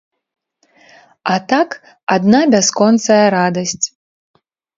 [1.33, 1.69] А так,
[2.15, 3.85] адна бясконцая радасць.